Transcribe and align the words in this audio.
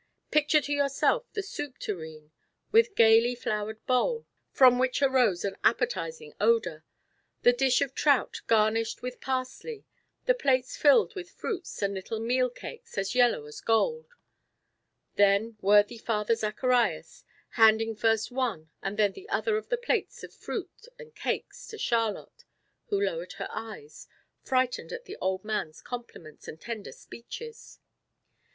Picture 0.31 0.61
to 0.61 0.73
yourself 0.73 1.31
the 1.33 1.43
soup 1.43 1.77
tureen, 1.77 2.31
with 2.71 2.95
gayly 2.95 3.35
flowered 3.35 3.85
bowl, 3.85 4.25
from 4.49 4.79
which 4.79 4.99
arose 4.99 5.45
an 5.45 5.55
appetising 5.63 6.33
odor, 6.41 6.83
the 7.43 7.53
dish 7.53 7.81
of 7.83 7.93
trout 7.93 8.41
garnished 8.47 9.03
with 9.03 9.21
parsley, 9.21 9.85
the 10.25 10.33
plates 10.33 10.75
filled 10.75 11.13
with 11.13 11.29
fruits 11.29 11.83
and 11.83 11.93
little 11.93 12.19
meal 12.19 12.49
cakes 12.49 12.97
as 12.97 13.13
yellow 13.13 13.45
as 13.45 13.61
gold; 13.61 14.07
then 15.17 15.55
worthy 15.61 15.99
Father 15.99 16.33
Zacharias, 16.33 17.23
handing 17.51 17.95
first 17.95 18.31
one 18.31 18.71
and 18.81 18.97
then 18.97 19.11
the 19.11 19.29
other 19.29 19.55
of 19.55 19.69
the 19.69 19.77
plates 19.77 20.23
of 20.23 20.33
fruit 20.33 20.87
and 20.97 21.13
cakes 21.13 21.67
to 21.67 21.77
Charlotte, 21.77 22.43
who 22.87 22.99
lowered 22.99 23.33
her 23.33 23.49
eyes, 23.51 24.07
frightened 24.43 24.91
at 24.91 25.05
the 25.05 25.17
old 25.17 25.45
man's 25.45 25.79
compliments 25.79 26.47
and 26.47 26.59
tender 26.59 26.91
speeches. 26.91 27.77